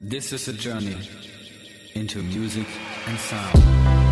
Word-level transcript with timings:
This 0.00 0.34
is 0.34 0.46
a 0.48 0.52
journey 0.52 1.08
into 1.94 2.22
music 2.22 2.66
and 3.06 3.18
sound. 3.18 4.05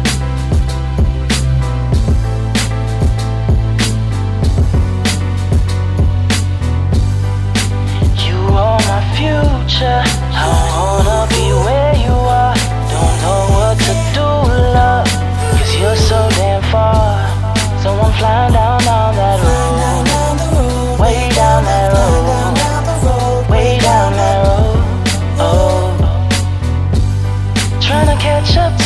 Trying 27.95 28.07
to 28.07 28.21
catch 28.21 28.57
up 28.57 28.84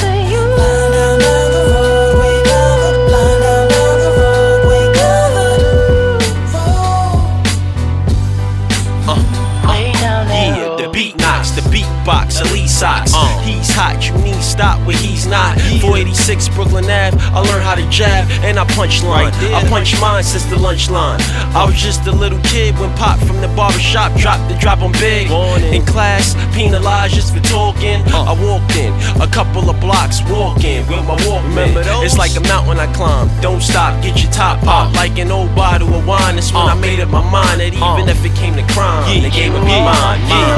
beat 10.98 11.16
knocks, 11.19 11.52
the 11.52 11.61
beatbox, 11.70 12.43
elite 12.51 12.69
socks. 12.69 13.12
He's 13.47 13.70
hot, 13.70 14.02
you 14.02 14.12
need 14.19 14.43
stop 14.43 14.84
where 14.84 14.97
he's 14.97 15.27
not. 15.27 15.55
486 15.79 16.48
Brooklyn 16.59 16.91
Ave, 16.91 17.15
I 17.15 17.38
learned 17.38 17.62
how 17.62 17.77
to 17.77 17.87
jab 17.88 18.27
and 18.43 18.59
I 18.59 18.66
punch 18.74 19.05
line. 19.05 19.33
I 19.55 19.62
punch 19.69 19.95
mine 20.01 20.24
since 20.24 20.45
the 20.47 20.59
lunch 20.59 20.91
line. 20.91 21.21
I 21.55 21.62
was 21.65 21.77
just 21.77 22.07
a 22.09 22.12
little 22.12 22.41
kid 22.43 22.77
when 22.80 22.91
Pop 22.98 23.21
from 23.21 23.41
the 23.41 23.47
barber 23.55 23.79
shop 23.79 24.11
dropped 24.19 24.51
the 24.51 24.59
drop 24.59 24.83
on 24.83 24.91
big. 24.98 25.30
In 25.71 25.87
class, 25.87 26.34
penalized 26.52 27.15
just 27.15 27.33
for 27.33 27.43
talking. 27.46 28.02
I 28.10 28.35
walked 28.35 28.74
in, 28.74 28.91
a 29.23 29.29
couple 29.30 29.71
of 29.71 29.79
blocks 29.79 30.19
walking 30.27 30.83
with 30.90 31.07
my 31.07 31.15
Walkman. 31.23 31.79
It's 32.02 32.18
like 32.18 32.35
a 32.35 32.43
mountain 32.51 32.79
I 32.79 32.93
climb. 32.93 33.30
Don't 33.40 33.62
stop, 33.62 34.02
get 34.02 34.21
your 34.21 34.33
top 34.33 34.59
pop 34.65 34.93
like 34.95 35.16
an 35.18 35.30
old 35.30 35.55
bottle 35.55 35.95
of 35.95 36.07
wine. 36.07 36.35
That's 36.35 36.52
when 36.52 36.66
I 36.66 36.74
made 36.74 36.99
up 36.99 37.10
my 37.10 37.23
mind 37.30 37.60
that 37.60 37.74
even 37.74 38.09
if 38.09 38.24
it 38.24 38.35
came 38.35 38.57
to 38.57 38.66
crime, 38.74 39.23
the 39.23 39.30
game 39.30 39.52
would 39.52 39.62
be 39.62 39.79
mine. 39.79 40.21
mine. 40.27 40.57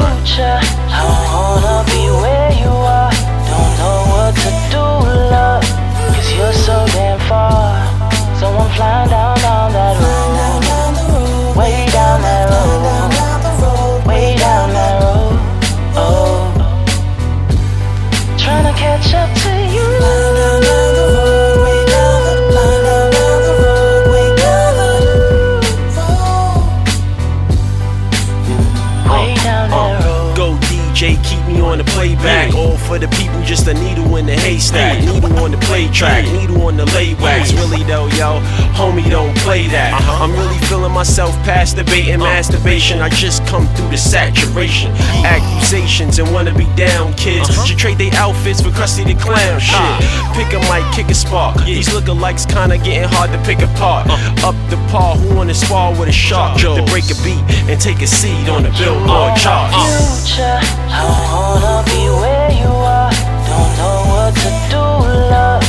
DJ, 31.11 31.23
keep 31.23 31.45
me 31.47 31.61
on 31.61 31.77
the 31.77 31.83
playback. 31.83 32.53
All 32.53 32.77
for 32.77 32.99
the 32.99 33.07
people, 33.09 33.41
just 33.43 33.67
a 33.67 33.73
needle 33.73 34.15
in 34.17 34.25
the 34.25 34.33
haystack. 34.33 34.99
Needle 34.99 35.37
on 35.39 35.51
the 35.51 35.57
play 35.57 35.87
track, 35.89 36.25
needle 36.25 36.61
on 36.63 36.77
the 36.77 36.85
lay 36.87 37.13
wax. 37.15 37.53
Really 37.53 37.83
though, 37.83 38.07
yo, 38.07 38.39
homie, 38.73 39.09
don't 39.09 39.35
play 39.37 39.67
that. 39.67 39.93
Uh-huh. 39.93 40.23
I'm 40.23 40.31
really 40.31 40.57
feeling 40.67 40.91
myself 40.91 41.33
past 41.43 41.75
debating 41.75 42.21
uh. 42.21 42.25
masturbation. 42.25 42.99
I 42.99 43.09
just 43.09 43.45
come 43.47 43.67
through 43.75 43.89
the 43.89 43.97
saturation. 43.97 44.91
Accusations 45.25 46.19
and 46.19 46.31
wanna 46.33 46.53
be 46.53 46.65
down 46.75 47.13
kids. 47.13 47.49
Uh-huh. 47.49 47.65
Should 47.65 47.79
trade 47.79 47.97
their 47.97 48.13
outfits 48.15 48.61
for 48.61 48.69
Krusty 48.69 49.05
the 49.05 49.15
Clown 49.15 49.37
uh. 49.37 49.59
shit. 49.59 49.95
Pick 50.35 50.53
a 50.53 50.59
mic, 50.71 50.85
kick 50.93 51.09
a 51.09 51.15
spark. 51.15 51.57
These 51.65 51.89
lookalikes 51.89 52.47
kinda 52.47 52.77
getting 52.77 53.09
hard 53.09 53.31
to 53.31 53.39
pick 53.43 53.61
apart. 53.61 54.07
Uh. 54.09 54.49
Up 54.49 54.55
the 54.69 54.77
par, 54.89 55.15
who 55.15 55.35
wanna 55.35 55.53
spar 55.53 55.91
with 55.91 56.09
a 56.09 56.11
shark? 56.11 56.59
To 56.61 56.85
break 56.89 57.05
a 57.05 57.15
beat 57.23 57.41
and 57.71 57.79
take 57.79 58.01
a 58.01 58.07
seat 58.07 58.49
on 58.49 58.63
the 58.63 58.69
Billboard 58.71 59.33
chart. 59.37 59.71
Future, 59.71 60.59
I 60.91 61.07
wanna 61.31 61.83
be 61.87 62.09
where 62.19 62.51
you 62.51 62.67
are. 62.67 63.11
Don't 63.47 63.71
know 63.79 63.97
what 64.11 64.35
to 64.43 64.49
do, 64.69 64.83
love, 65.31 65.63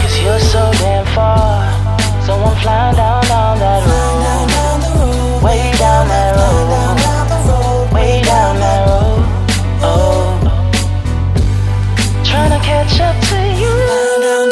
cause 0.00 0.16
you're 0.22 0.38
so 0.38 0.70
damn 0.78 1.04
far. 1.16 1.66
So 2.24 2.34
I'm 2.34 2.56
flying 2.62 2.94
down 2.94 3.24
on 3.42 3.58
that 3.58 3.82
road, 3.90 5.42
way 5.42 5.72
down 5.78 6.06
that 6.06 6.36
road, 6.38 7.92
way 7.92 8.22
down 8.22 8.54
that 8.60 8.80
road. 8.88 9.20
Oh, 9.82 10.38
trying 12.24 12.52
to 12.54 12.60
catch 12.64 13.00
up 13.00 13.16
to 13.30 13.38
you. 13.60 14.47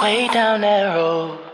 way 0.00 0.28
down 0.28 0.64
arrow. 0.64 1.51